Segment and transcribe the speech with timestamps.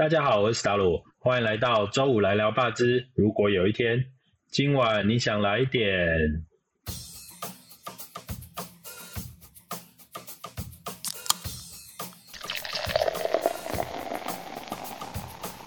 [0.00, 3.10] 大家好，我是史达鲁，欢迎来到周五来聊霸之。
[3.14, 3.98] 如果有一天，
[4.50, 5.86] 今晚你想来一点。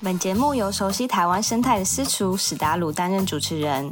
[0.01, 3.87] 本节目由熟悉台湾生态的私厨史达鲁担任主持人。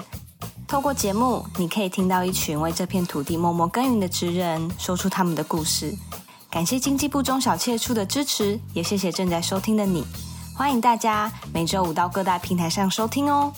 [0.67, 5.93] 透过节目，你可以听到一群为这片土地默默耕耘的职人，说出他们的故事。
[6.49, 10.03] 感谢经济部中小企业处的支持，也谢谢正在收听的你。
[10.53, 13.51] 欢迎大家每周五到各大平台上收听哦。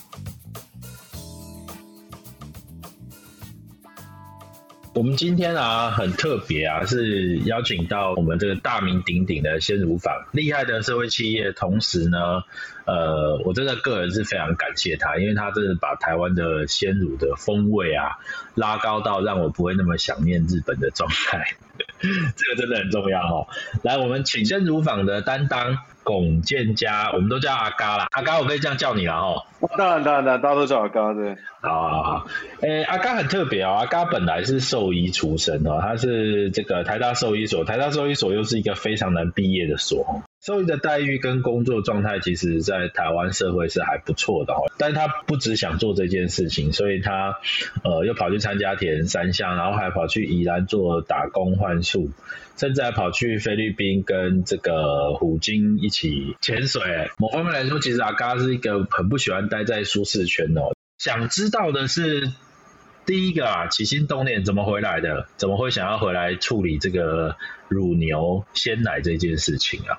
[4.96, 12.44] 我们今天啊很特别啊，是邀请到我们这个大名鼎鼎的鲜乳坊厉害的社会企业，同时呢，
[12.86, 18.18] 呃，我真的个人是非常感谢他，因为他真的把台湾的鲜乳的风味啊
[18.54, 21.56] 拉高到让我不会那么想念日本的状态，
[22.36, 23.48] 这个真的很重要哦。
[23.82, 25.78] 来，我们请身如坊的担当。
[26.04, 28.08] 龚建家，我们都叫阿嘎啦。
[28.12, 29.42] 阿嘎，我可以这样叫你了哦。
[29.78, 31.34] 当然，当然，大家都叫阿嘎对。
[31.62, 32.28] 好好好，
[32.60, 33.72] 诶，阿嘎很特别哦。
[33.80, 40.24] 阿嘎本来是兽医出身哦，他是这个台大兽医所，台大兽医所又是一个非常难毕业的所。
[40.46, 44.70] 兽医的待遇跟工作状态，其实在台湾社会是还不错的哦。
[44.78, 47.40] 但他不只想做这件事情，所以他
[47.82, 52.12] 呃又跑去参加铁人三项，然后还跑去宜兰做打工换宿。
[52.56, 57.10] 甚至还跑去菲律宾跟这个虎鲸一起潜水。
[57.18, 60.76] 某方面来说，其实阿嘎是一个很不喜欢待在舒适圈哦。
[61.00, 62.32] 想知道的是，
[63.08, 65.26] 第一个啊，起心动念怎么回来的？
[65.36, 67.38] 怎么会想要回来处理这个
[67.70, 69.98] 乳牛鲜奶这件事情啊？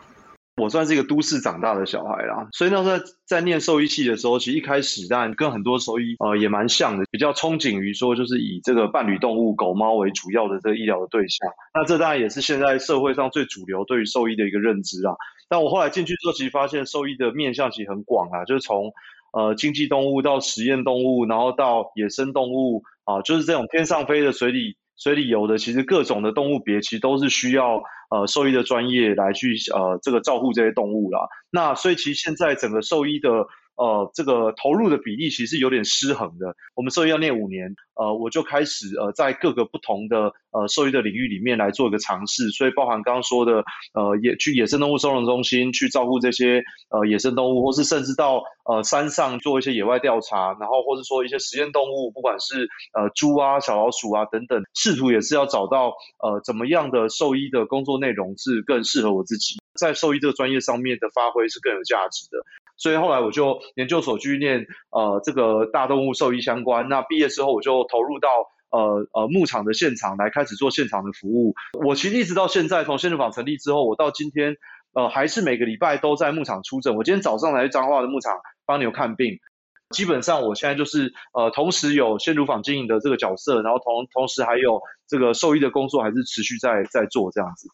[0.57, 11.51] 我算是一个都市长大的小孩啦，所以那时候在念兽医系的时候，其实一开始当然跟很多兽医呃也蛮像的，比较憧憬于说就是以这个伴侣动物狗猫为主要的这个医疗的对象。
[11.75, 15.15] 那这当然也是现在社会上最主流对于兽医的一个认知啊。
[15.49, 18.93] 但我后来进去之后，其实发现兽医的面向其实很广啊，就是从
[19.33, 27.83] 呃经济动物到实验动物，然后到野生动物啊，就是这种天上飞的、水里水里游的，其实各种的动物别其实都是需要。
[28.21, 31.21] 呃，兽医的专业来去呃，这个照顾这些动物啦。
[31.51, 33.47] 那所以其实现在整个兽医的。
[33.77, 36.55] 呃，这个投入的比例其实有点失衡的。
[36.75, 42.51] 我们兽医要念五年，呃，我就开始呃，在各个不同的呃兽医的领域里面来做一个尝试。
[42.51, 43.65] 所以包含刚刚说的，
[43.95, 55.93] 呃，野去野生动物收容中心去照顾这些呃野生动物，或是甚至到呃山上做一些野外调查，然后或者说一些实验动物，不管是呃猪啊、小老鼠啊等等，试图也是要找到
[56.23, 62.39] 呃怎么样的兽医的工作内容是更适合我自己，在兽医这个专业上面的发挥是更有价值的。
[62.77, 66.89] 所以后来我就研究所去念呃这个大动物兽医相关。
[66.89, 68.29] 那毕业之后我就投入到
[68.71, 71.55] 呃呃牧场的现场来开始做现场的服务。
[71.85, 74.57] 我其实一直到现在，从鲜乳坊成立之后，我到今天
[74.95, 76.97] 呃还是每个礼拜都在牧场出诊。
[76.97, 78.33] 我今天早上来彰化的牧场
[78.67, 79.39] 帮牛看病。
[79.91, 87.69] 基本上我现在就是呃同时有鲜乳坊经营的这个角色，然后同同时还有这个兽医的工作还是持续在在做这样子。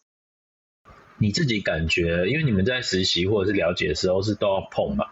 [1.21, 5.05] 你自己感觉，因为你们在实习或者是了解的时候是都要碰嘛，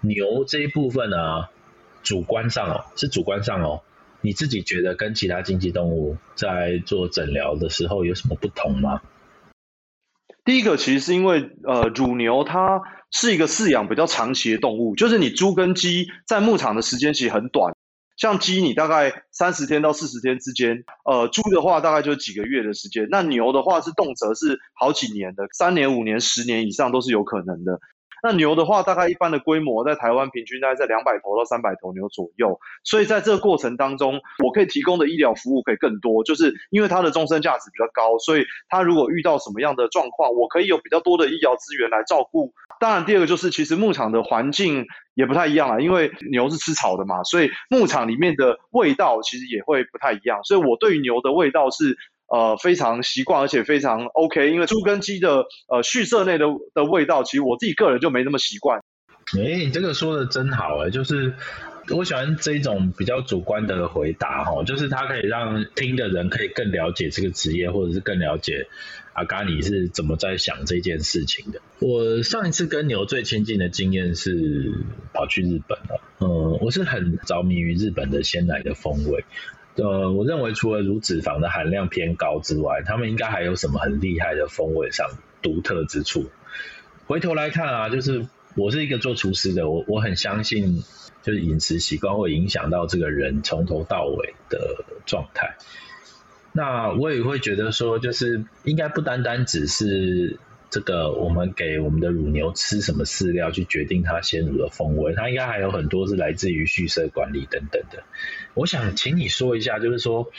[0.00, 1.46] 牛这一部分呢，
[2.02, 3.82] 主观上哦，是主观上哦，
[4.22, 9.02] 你自己觉得跟其他经济动物在做诊疗的时候有什么不同吗？
[10.44, 17.76] 第一个其实是因为呃，乳牛它是一个饲养比较长期的动物，就是你猪跟鸡在牧场的时间其实很短。
[18.20, 27.80] 像鸡，你大概三十天到四十天之间，呃，猪的话大概就几个月的时间，那牛的话是动辄是好几年的，三年、五年、十年以上都是有可能的。
[28.22, 42.52] 那牛的话，大概一般的规模在台湾平均大概在两百头到三百头牛左右，所以在这个过程当中，我可以提供的医疗服务可以更多，就是因为它的终身价值比较高，所以它如果遇到什么样的状况，我可以有比较多的医疗资源来照顾。
[42.78, 50.40] 当然，第二个就是其实牧场的环境也不太一样啊，因为牛是吃草的嘛，所以牧场里面的味道其实也会不太一样。
[50.44, 51.96] 所以我对于牛的味道是。
[52.30, 58.80] 呃，非常习惯，而且非常 OK，因为猪跟鸡的呃畜舍内的的味道，其实我自己个人就没那么习惯。
[59.36, 61.34] 哎，你这个说的真好哎，就是
[61.88, 68.68] 我喜欢这种比较主观的回答哈，就是它可以让听的人可以更了解这个职业，或者是更了解
[69.12, 71.60] 阿嘎你是怎么在想这件事情的。
[71.80, 74.72] 我上一次跟牛最亲近的经验是
[75.12, 79.24] 跑去日本了，嗯，我是很着迷于日本的鲜奶的风味。
[79.76, 85.08] 呃，我认为除了乳脂肪的含量偏高之外，他们应该还有什么很厉害的风味上
[85.42, 86.26] 独特之处。
[87.06, 88.26] 回头来看啊，就是
[88.56, 90.82] 我是一个做厨师的，我我很相信，
[91.22, 95.56] 就是饮食习惯会影响到这个人从头到尾的状态。
[96.52, 100.38] 那我也会觉得说，就是应该不单单只是
[100.70, 108.04] 这个我们给我们的乳牛吃什么饲料去决定它鲜乳的风味，它应该还有很多是来自于畜舍管理等等的。
[108.54, 110.30] 我想请你说一下，就是说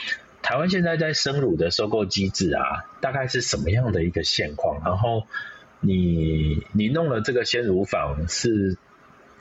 [0.41, 2.63] 台湾现在在生乳的收购机制啊，
[3.01, 4.81] 大概是什么样的一个现况？
[4.85, 5.27] 然后
[5.81, 8.77] 你你弄了这个鲜乳坊是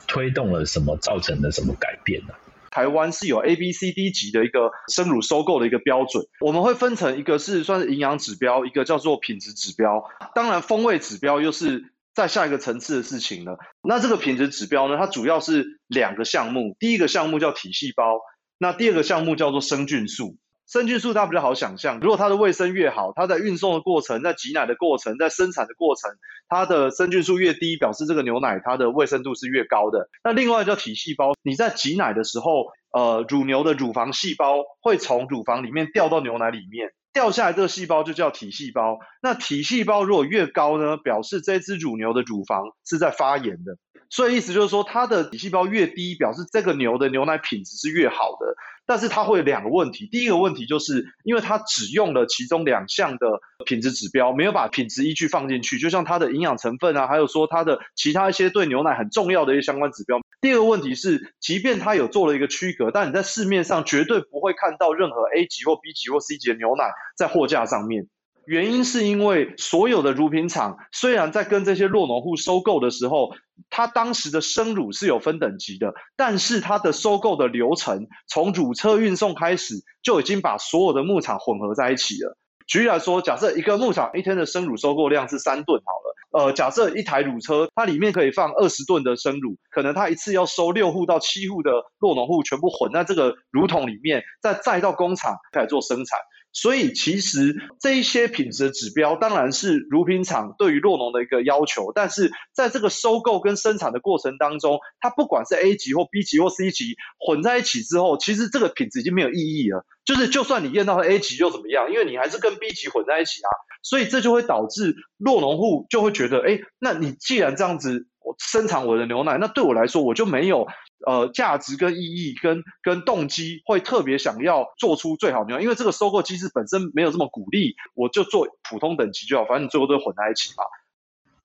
[0.07, 2.33] 推动了什么，造成了什么改变呢？
[2.71, 10.03] 台湾是有 A、B、C、D 级的一个生乳收购的一个标准，我们会分成一个是算是营养指标，一个叫做品质指标。
[10.33, 13.59] 当然，风味指标又是在下一个层次的事情了。
[13.83, 18.19] 那这个品质指标呢，它主要是两个项目，第一个项目叫体细胞，
[18.57, 20.37] 那第二个项目叫做生菌素。
[20.71, 26.09] 生菌素它比较好想象，如果它的卫生越好，它在运送的过程、在挤奶的过程、在生产的过程，
[26.47, 30.07] 它的生菌素越低，表示这个牛奶它的卫生度是越高的。
[30.23, 38.97] 那另外叫体细胞，你在挤奶的时候，呃，乳牛的乳房细胞会从乳房里面掉到牛奶里面，掉下来这个细胞就叫体细胞。
[39.21, 43.75] 那体细胞如果越高呢，表示这只乳牛的乳房是在发炎的。
[44.11, 48.55] 所以意思就是说，它的体细胞越低，表示这个牛的牛奶品质是越好的。
[48.85, 60.19] 但是它会有两个问题，第一个问题就是因为它只用了其中两项的品质指标，没有把品质依据放进去，就像它的营养成分啊，还有说它的其他一些对牛奶很重要的一些相关指标。
[60.41, 68.07] 第二个问题是，即便它有做了一个区隔，但你在市面上绝对不会看到任何 A 级或 B 级或 C 级的牛奶在货架上面。
[68.51, 73.31] 原因是因为所有的乳品厂虽然在跟这些弱农户收购的时候，
[73.69, 82.37] 它当时的生乳是有分等级的，但是它的收购的流程从乳车运送开始就已经把所有的牧场混合在一起了。
[82.67, 96.19] 举例来说，假设一个牧场一天的生乳收购量是三吨好了，呃，假设一台乳车它里面可以放二十吨的生乳，可能它一次要收六户到七户的弱农户全部混在这个乳桶里面，再再到工厂开始做生产。
[96.53, 109.85] 所以其实这一些品质的指标当然是乳品厂对于弱农的一个要求，但是在这个收购跟生产的过程当中，它不管是 A 级或 B 级或 C 级混在一起之后，其实这个品质已经没有意义了。
[110.03, 111.89] 就是就算你验到了 A 级又怎么样？
[111.91, 113.49] 因为你还是跟 B 级混在一起啊，
[113.81, 118.07] 所以这就会导致弱农户就会觉得，哎，那你既然这样子
[118.37, 120.67] 生产我的牛奶，那对我来说我就没有。
[121.03, 130.63] 呃，价值跟意义跟跟动机会特别想要做出最好牛奶，因为这个收购机制本身没有这么鼓励，我就做普通等级就好，反正最后都混在一起嘛。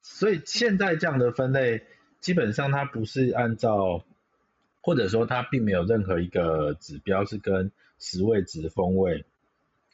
[0.02, 1.86] 所以现在这样的分类，
[2.20, 4.04] 基本上它不是按照，
[4.82, 9.24] 或者说它并没有任何一个指标是跟食味值风味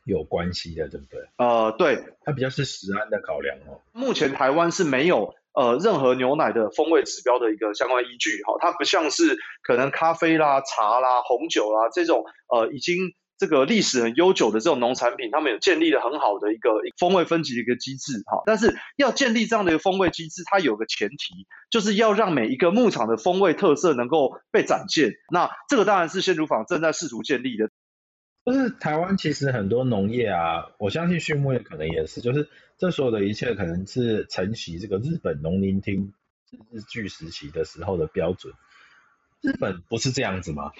[0.02, 1.28] 有关系的，对不对？
[1.36, 3.80] 呃，对，它比较是食安的考量哦。
[3.92, 5.36] 目前台湾是没有。
[5.54, 12.96] 呃，任何牛奶的风味指标的一个相关依据，哈，它不像是可能咖啡啦、茶啦、红酒啦这种，呃，已经
[13.36, 18.42] 这个历史很悠久的这种农产品，他们有建立了很好的一个风味分级的一个机制，哈。
[18.46, 25.12] 但是要建立这样的一个风味机制，它有个前提，就是要让每一个牧场的风味特色能够被展现。
[25.30, 27.68] 那这个当然是鲜乳坊正在试图建立的。
[28.44, 36.12] 就是台湾其实很多农业啊，我相信畜牧业可能也是，就是这所有的一切可能是承袭这个日本农林厅
[36.70, 38.52] 日据时期的时候的标准。
[39.40, 40.72] 日本不是这样子吗？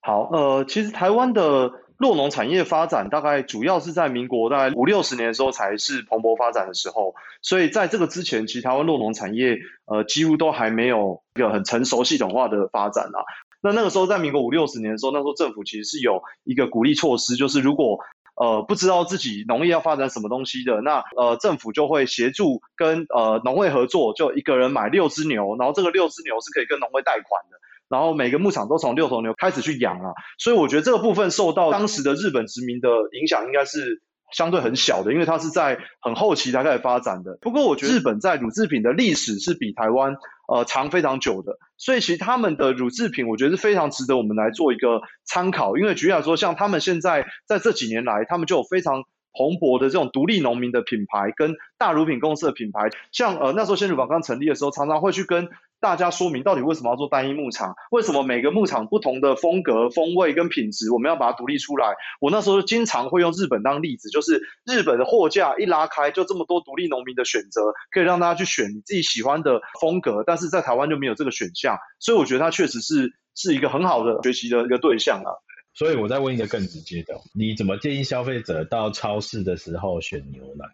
[0.00, 13.20] 好，呃，其实台湾的落农产业发展大概主要是在民国大概五六十年的时候才是蓬勃发展的时候，所以在这个之前，其实台湾落农产业呃几乎都还没有一个很成熟系统化的发展啊。
[13.62, 17.98] 那那个时候，在民国五六十年的时候，那时候政府其实是有一个鼓励措施，就是如果
[18.34, 27.56] 呃不知道自己农业要发展什么东西的，那呃政府就会协助跟呃农会合作，就一个人买六只牛，然后这个六只牛是可以跟农会贷款的，
[27.88, 34.02] 然后每个牧场都从六头牛开始去养啊，所以我觉得这个部分受到当时的日本殖民的影响，应该是。
[34.34, 37.36] 相对很小的，因为它是在很后期才开始发展的。
[37.42, 40.16] 不过，我觉得日本在乳制品的历史是比台湾
[40.52, 45.78] 呃长非常久的，所以其实他们的乳制品，我觉得是非常值得我们来做一个参考。
[45.78, 49.02] 因为举例来说，像他们现在在这几年来，他们就有非常
[49.32, 55.48] 蓬勃的这种独立农民的品牌跟大乳品公司的品牌，像呃那时候鲜乳坊刚成立的时候，常常会去跟。
[55.82, 57.74] 大家说明到底为什么要做单一牧场？
[57.90, 61.96] 为什么每个牧场不同的风格、风味跟品质，我们要把它独立出来？
[62.20, 70.22] 我那时候经常会用日本当例子，就是日本的货架一拉开，就这么多独立农民的选择，可以让大家去选你自己喜欢的风格。
[70.24, 75.34] 但是在台湾就没有这个选项，所以我觉得它确实是是一个很好的学习的一个对象啊。
[75.74, 80.66] 所以我再问一个更直接的，你怎么建议消费者到超市的时候选牛奶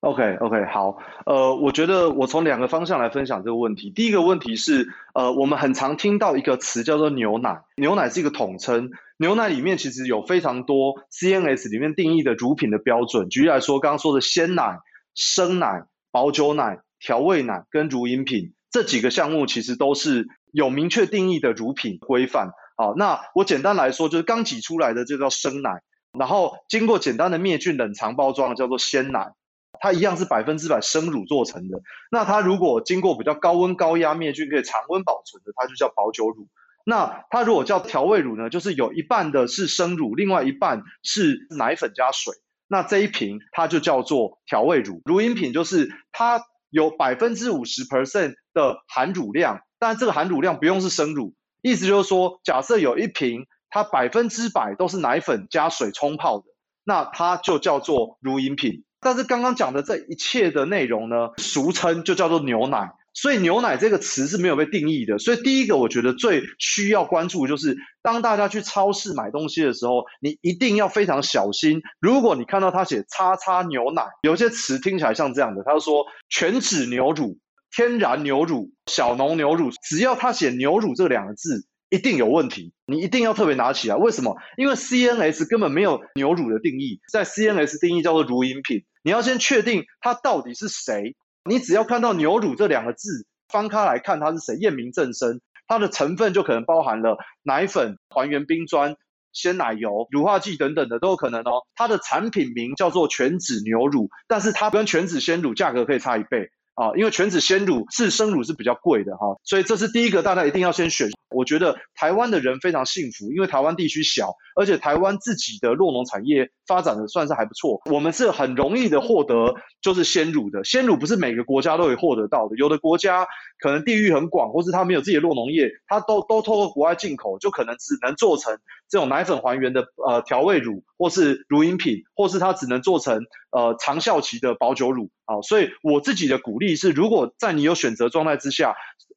[0.00, 3.90] ？OK OK 好，呃，我觉得我从两个方向来分享这个问题。
[3.90, 13.30] 第一个问题是，呃，我们很常听到一个词叫做牛奶，牛奶是一个统称，牛奶里面其实有非常多 CNS 里面定义的乳品的标准。
[13.30, 14.78] 举例来说，刚刚说的鲜奶、
[15.14, 22.50] 生奶、保酒奶、调味奶跟乳饮品这几个项目，其实都是有明确定义的乳品规范。
[22.76, 29.32] 好，那我简单来说，就是刚挤出来的就叫生奶，然后经过简单的灭菌冷藏包装叫做鲜奶，
[29.80, 31.80] 它一样是百分之百生乳做成的。
[32.10, 36.48] 那它如果经过比较高温高压灭菌，可以常温保存的，它就叫保酒乳。
[36.84, 42.34] 那它如果叫调味乳呢，就是有一半的是生乳，另外一半是奶粉加水。
[42.68, 45.00] 那这一瓶它就叫做调味乳。
[45.04, 51.34] 乳饮品就是它有百分之五十 percent 的含乳量，但这个含乳量不用是生乳，
[51.68, 56.44] 意思就是说，假设有一瓶它百分之百都是奶粉加水冲泡的，
[56.84, 58.84] 那它就叫做乳饮品。
[59.00, 62.92] 但是刚刚讲的这一切的内容呢，俗称就叫做牛奶。
[63.14, 65.18] 所以牛奶这个词是没有被定义的。
[65.18, 71.80] 所以第一个，我觉得最需要关注的就是，当大家去超市买东西的时候，你一定要非常小心。
[71.98, 77.38] 如果你看到他写“叉叉牛奶”，有些词听起来像这样的，他说全脂牛乳、
[77.76, 82.72] 天然牛乳、小农牛乳，只要他写牛乳这两个字，一定有问题。
[82.86, 83.96] 你一定要特别拿起来。
[83.96, 84.34] 为什么？
[84.56, 88.86] 因为 CNS 根本没有牛乳的定义，在 CNS 定义叫做乳饮品。
[89.04, 91.16] 你要先确定它到底是谁。
[91.44, 98.96] 你只要看到牛乳这两个字，翻开来看它是谁，验明正身，它的成分就可能包含了奶粉、还原冰砖、
[99.34, 101.66] 鲜奶油、乳化剂等等的都有可能哦。
[101.74, 106.48] 它的产品名叫做全脂牛乳，但是它跟全脂鲜乳价格可以差一倍。
[106.76, 111.08] 啊，因为全脂鲜乳是生乳是比较贵的哈，所以这是第一个，大家一定要先选。
[111.36, 117.82] 我觉得台湾的人非常幸福，因为台湾地区小，而且台湾自己的酪农产业发展的算是还不错。
[117.92, 123.26] 我们是很容易的获得就是鲜乳的，鲜乳不是每个国家都可以获得到的，有的国家
[123.58, 135.10] 可能地域很广，或是他没有自己的酪农业，他都都透过国外进口，就可能只能做成这种奶粉还原的呃调味乳，或是乳饮品，或是它只能做成呃长效期的保酒乳。
[135.24, 138.76] 好，所以我自己的鼓励是，如果在你有选择状态之下，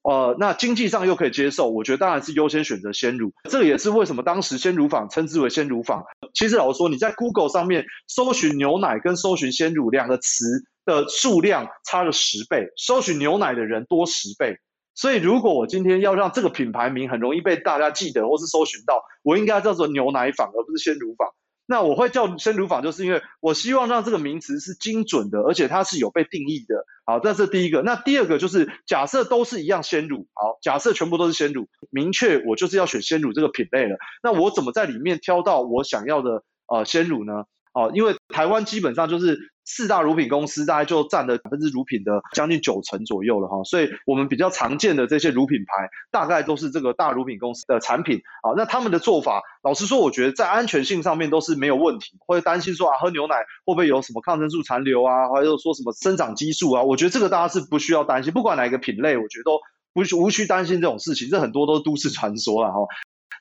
[0.09, 3.31] 呃，那经济上又可以接受，我觉得当然是优先选择鲜乳。
[3.47, 6.03] 这也是为什么当时鲜乳坊称之为鲜乳坊。
[6.33, 14.57] 其实老实说，你在 Google 上面搜寻牛奶跟搜寻鲜乳两个词的数量差了十倍，搜寻牛奶的人多十倍。
[14.95, 21.29] 所以如果我今天要让这个品牌名很容易被大家记得或是搜寻到，我应该叫做牛奶坊，而不是鲜乳坊。
[21.69, 26.83] 那我会叫鲜乳坊，就是因为我希望让这个名词是精准的，而且它是有被定义的。
[27.05, 27.83] 好，这是第一个。
[27.83, 33.97] 那第二个就是假设都是一样鲜乳，好，假设全部都是鲜乳，明确我就是要选鲜乳这个品类了。
[34.23, 37.43] 那我怎么在里面挑到我想要的呃鲜乳呢？
[37.73, 39.37] 哦，因为台湾基本上就是。
[39.69, 48.57] 四大乳品公司大概就占了百分之乳品的将近九成左右了哈，所以我们比较常见的这些乳品牌，大概都是这个大乳品公司的产品啊。
[48.57, 52.17] 那他们的做法，老实说，我觉得在安全性上面都是没有问题。
[52.25, 56.81] 会担心说啊，喝牛奶会不会有什么抗生素残留啊，或者说什么生长激素啊？
[56.81, 59.59] 我觉得这个大家是不需要担心，不管哪一个品类，我觉得都
[59.93, 61.29] 不无需担心这种事情。
[61.29, 62.79] 这很多都是都市传说了哈。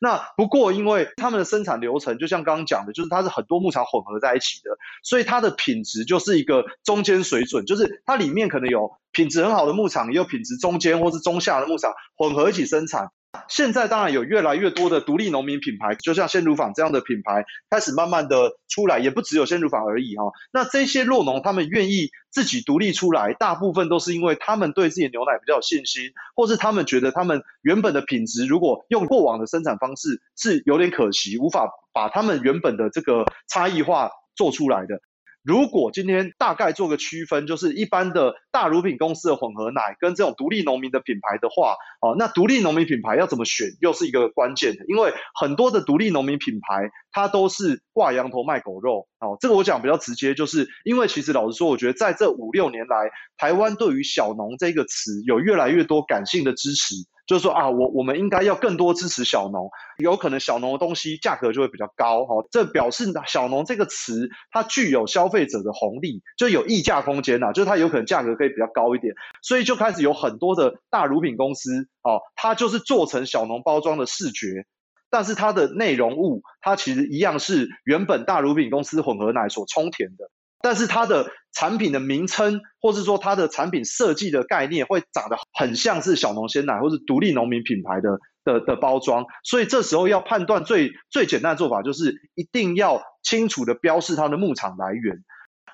[0.01, 4.71] 那不过，因为他们的生产流程就像刚刚讲的，就是它是很多牧场混合在一起的，
[5.03, 13.11] 所以它的品质就是一个中间水准，就是它里面可能有品质很好的牧场，也有品质中间或是中下的牧场混合一起生产。
[13.49, 20.25] 现在当然有越来越多的独立农民品牌，就像鲜乳坊这样的品牌开始慢慢的出来，也不只有鲜乳坊而已哈。
[20.53, 35.01] 那这些酪农他们愿意自己独立出来，大部分都是因为他们对自己的牛奶比较有信心，或是他们觉得他们原本的品质如果用过往的生产方式是有点可惜，无法把他们原本的这个差异化做出来的。
[35.49, 56.95] 如果今天大概做个区分，就是一般的大乳品公司的混合奶跟这种独立农民的品牌的话，哦，那独立农民品牌要怎么选，又是一个关键的，因为很多的独立农民品牌，它都是挂羊头卖狗肉，哦，这个我讲比较直接，就是因为其实老实说，我觉得在这五六年来，台湾对于小农这个词有越来越多感性的支持。
[57.29, 74.65] 就是说啊，我我们应该要更多支持小农，有可能小农的东西价格就会比较高哈，这表示小农这个词它具有消费者的红利，就有溢价空间呐，就是它有可能价格可以比较高一点，所以就开始有很多的大乳品公司哦，它就是做成小农包装的视觉，
[75.11, 80.31] 但是它的内容物它其实一样是原本大乳品公司混合奶所充填的。
[80.61, 95.25] 但是它的产品的名称，或是说它的产品设计的概念，会长得很像是小农鲜奶或是独立农民品牌的的的包装，所以这时候要判断最最简单的做法，就是一定要清楚的标示它的牧场来源。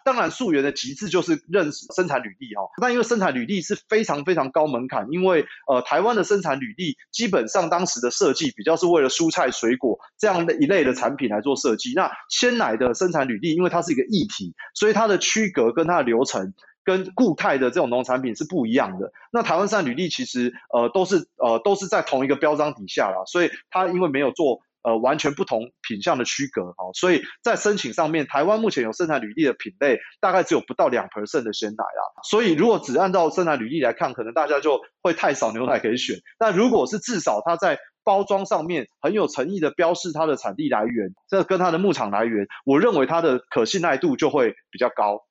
[0.05, 2.63] 当然，溯源的极致就是认识生产履历哈。
[2.81, 11.95] 那因为生产履历是非常非常高门槛，因为呃，台湾的生产履历基本上当时的设计比较是为了蔬菜水果这样的一类的产品来做设计。
[11.95, 16.53] 那鲜奶的生产履历，因为它是一个液体，所以它的区隔跟它的流程
[16.85, 19.11] 跟固态的这种农产品是不一样的。
[19.33, 24.61] 那台湾山履历其实呃都是呃都是在同一个标章底下啦，所以它因为没有做。
[24.85, 32.23] 呃，完全不同品相的区隔哦，所以在申请上面，台湾目前有生产履历的品类大概只有不到两 percent 的鲜奶啦。
[32.23, 36.19] 所以如果只按照生产履历来看，可能大家就会太少牛奶可以选。
[36.39, 45.23] 但如果是至少它在包装上面很有诚意的标示它的产地来源，这跟它的牧场来源，我认为它的可信赖度就会比较高。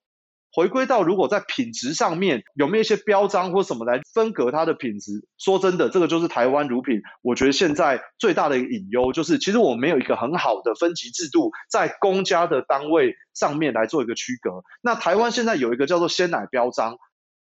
[0.54, 5.28] 回归到如果在品质上面有没有一些标章或什么来分隔它的品质？
[5.40, 14.64] 说真的，这个就是台湾乳品，我觉得现在最大的一个隐忧就是，其实我们没有一个很好的分级制度，在公家的单位上面来做一个区隔。
[14.82, 16.98] 那台湾现在有一个叫做鲜奶标章，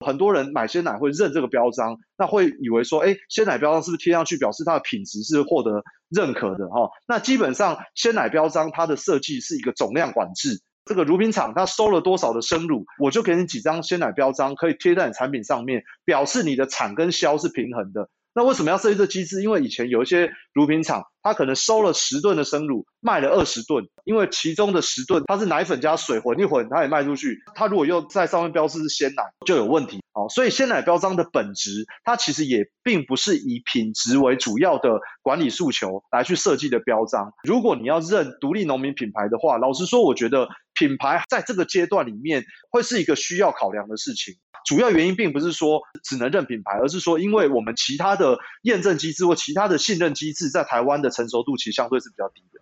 [0.05, 6.67] 很多人买鲜奶会认这个标章，那会以为说，哎，鲜奶标章是不是贴上去表示它的品质是获得认可的？
[6.71, 10.61] 哈，那基本上鲜奶标章它的设计是一个总量管制。
[10.87, 18.09] 这个乳品厂它收了多少的生乳，我就给你几张鲜奶标章，可以贴在你产品上面，表示你的产跟销是平衡的。
[18.33, 19.43] 那为什么要设计这机制？
[19.43, 27.43] 因为以前有一些乳品厂，它可能收了十吨的生乳，卖了二十吨，因为其中的十吨它是奶粉加水混一混，它也卖出去。
[27.55, 30.01] 它如果又在上面标示是鲜奶，就有问题。
[30.17, 37.35] 好，所以鲜奶标章的本质，它其实也并不是以品质为主要的管理诉求来去设计的标章。
[37.45, 44.37] 如果你要认独立农民品牌的话，老实说，我觉得品牌在这个阶段里面会是一个需要考量的事情。
[44.65, 52.61] 主要原因并不是说只能认品牌，而是说因为我们其他的验证机制或其他的信任机制在台湾的成熟度其实相对是比较低的。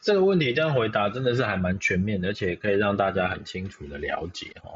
[0.00, 4.70] 这个问题这样回答真的是还蛮全面的，而且可以让大家很清楚的了解哈。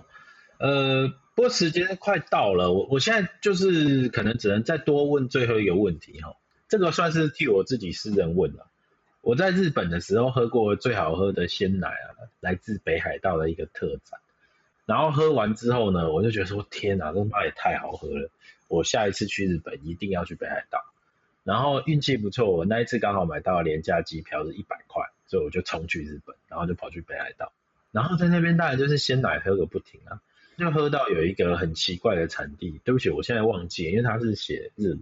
[0.59, 6.35] 呃，不过时间快到了，我我现在就是可能只能再多问最后一个问题哈。
[6.67, 8.67] 这个算是替我自己私人问了。
[9.21, 12.09] 我在日本的时候喝过最好喝的鲜奶啊，
[12.41, 14.19] 来自北海道的一个特产。
[14.87, 18.31] 然后喝完之后呢，我就觉得说天哪，这妈也太好喝了！
[18.69, 20.81] 我下一次去日本一定要去北海道。
[21.45, 27.53] 然后运气不错，我那一次刚好买到廉价机票是一百块，所以我就冲去日本，然后就跑去北海道。
[27.93, 30.23] 然后在那边当然就是鲜奶喝个不停啊，
[30.59, 35.01] 就喝到有一个很奇怪的产地，对不起，我现在忘记，因为它是写日文。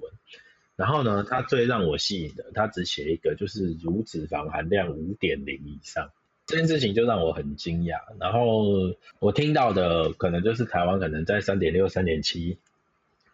[0.77, 6.11] 然后呢，它最让我吸引的，它只写一个就是乳脂肪含量五点零以上。
[6.47, 12.59] 这件事情就让我很惊讶，然后我听到的可能就是台湾可能在三点六、三点七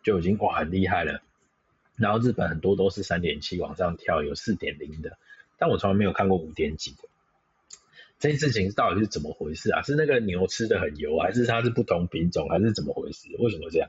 [0.04, 1.20] 就已经哇很厉害了，
[1.96, 5.18] 然后日本很多都是三点七往上跳，有四点零的，
[5.58, 7.08] 但我从来没有看过五点几的。
[8.20, 9.82] 这件事情到底是怎么回事啊？
[9.82, 13.28] 是那个牛吃的很油，还是它是不同品种，还是怎么回事？
[13.38, 13.88] 为什么这样？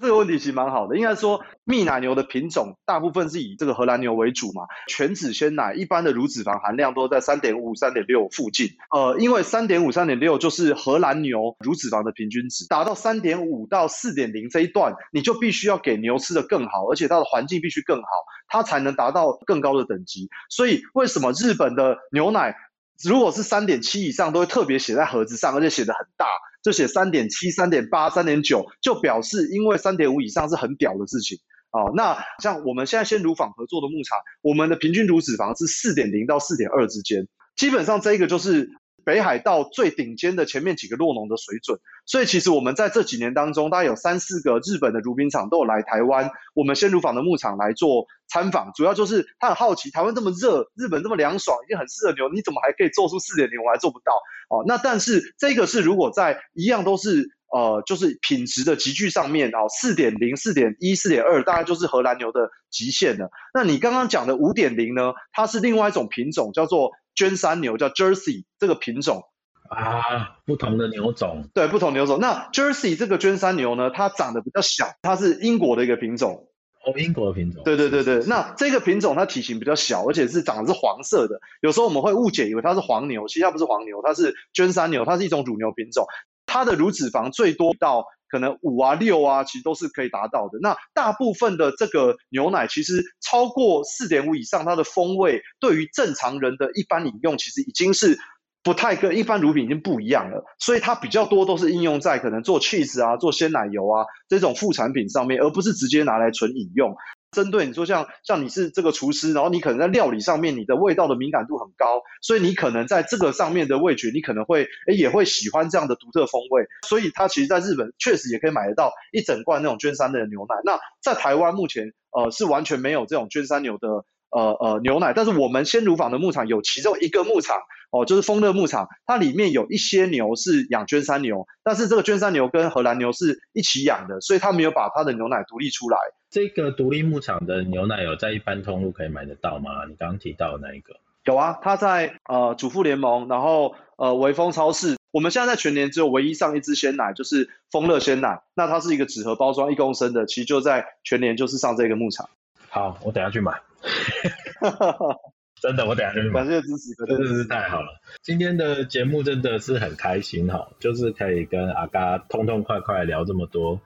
[0.00, 4.62] 这个问题其实蛮好的，应该说蜜奶牛的品种大部分是以这个荷兰牛为主嘛。
[4.86, 8.68] 全脂鲜奶一般的乳脂肪含量都在三点五、三点六附近。
[8.94, 18.08] 呃，因为三点五、三点六就是荷兰牛乳脂肪的平均值，达到三点五到四点零这一段，你就必须要给牛吃的更好，而且它的环境必须更好，
[18.46, 20.28] 它才能达到更高的等级。
[20.48, 22.54] 所以为什么日本的牛奶
[23.04, 26.26] 如果是三点七以上，都会特别写在盒子上，而且写的很大。
[26.62, 31.38] 就写三点七、三点八、三点九，就表示因为三点五以上是很屌的事情
[31.70, 31.92] 哦。
[31.94, 38.70] 那像我们现在先乳坊合作的牧场，我们的平均乳脂肪是四点零到四点二之间，基本上这一个就是。
[39.08, 54.12] 北海道最顶尖的前面几个落农的水准，所以其实我们在这几年当中，大概有三四个日本的乳品厂都有来台湾，我们鲜乳坊的牧场来做参访，主要就是他很好奇，台湾这么热，日本这么凉爽，已经很适合牛，你怎么还可以做出四点零，我还做不到
[54.50, 54.62] 哦。
[54.66, 63.30] 那但是这个是如果在一样都是呃就是品质的集聚上面哦，四点零、四点一、四点二，大概就是荷兰牛的极限了。
[63.54, 65.14] 那你刚刚讲的五点零呢？
[65.32, 66.90] 它是另外一种品种，叫做。
[67.18, 69.24] 娟山牛叫 Jersey 这个品种
[69.68, 72.20] 啊，不同的牛种，对，不同牛种。
[72.20, 76.48] 那 Jersey 这个娟山牛呢，它长得比较小，它是英国的一个品种。
[76.86, 77.64] 哦，英国的品种。
[77.64, 81.40] 对对对对，那这个品种它体型比较小，而且是长的是黄色的。
[81.60, 86.06] 有时候我们会误解以为它是黄牛，其实它不是黄牛，它是娟山牛，它是一种乳牛品种。
[86.46, 90.58] 它的乳脂肪最多到可能五啊六啊，其实都是可以达到的。
[90.60, 98.18] 那大部分的这个牛奶其实超过四点五以上，它的风味对于正常人的一般饮用，其实已经是
[98.62, 100.44] 不太跟一般乳品已经不一样了。
[100.58, 106.94] 所以它比较多都是应用在可能做 cheese 啊、做鲜奶油啊这种副产品上面，而不是直接拿来纯饮用。
[107.30, 116.66] 针对你说像像你是这个厨师，然后你可能在料理上面你的味道的敏感度很高，所以你可能在这个上面的味觉，你可能会诶也会喜欢这样的独特风味。
[116.88, 120.54] 所以它其实在日本确实也可以买得到一整罐那种娟山的牛奶。
[120.64, 127.56] 那在台湾目前呃是完全没有这种娟山牛的呃呃牛奶，但是我们鲜乳坊的牧场有其中一个牧场
[127.90, 135.96] 哦，就是丰乐牧场，它里面有一些牛是养圈山牛，但是这个圈山牛跟荷兰牛是一起养的，所以它没有把它的牛奶独立出来。
[136.30, 139.70] 这个独立牧场的牛奶有在一般通路可以买得到吗？
[139.88, 140.94] 你刚刚提到的那一个？
[141.24, 144.96] 有啊，它在呃主妇联盟，然后呃微风超市。
[145.10, 148.42] 我们现在在全年只有唯一上一支鲜奶，就是丰乐鲜奶。
[148.54, 152.28] 那它是一个纸盒包装一公升的，其实就在全年就是上这个牧场。
[152.68, 153.60] 好，我等下去买。
[155.60, 156.44] 真的，我等下就去买。
[156.44, 158.00] 感谢支持，真的是太好了。
[158.22, 163.80] 今天的节目真的是很开心哈，就是可以跟阿嘎痛痛快快聊这么多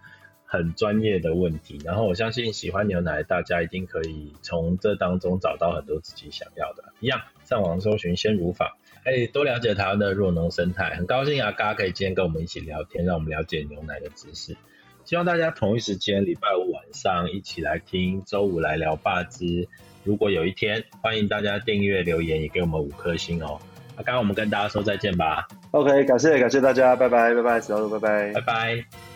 [0.45, 1.79] 很专业的问题。
[1.85, 6.93] 然后我相信喜欢牛奶，大家一定可以从这当中找到很多自己想要的。
[7.01, 8.69] 一样，上网搜寻鲜乳坊。
[9.05, 14.57] 哎，多了解台湾的弱农生态，很高兴阿嘎可以今天跟我们一起聊天，让我们了解牛奶的知识。
[15.05, 16.62] 希望大家同一时间礼拜五晚
[16.93, 19.69] 上一起来听，周五来聊霸之。
[20.05, 23.61] 如果有一天，欢迎大家订阅留言，也给我们五颗星哦。
[23.97, 25.47] 那刚，我们跟大家说再见吧。
[25.71, 29.12] OK，感谢感谢大家，拜拜拜拜，拜拜拜拜。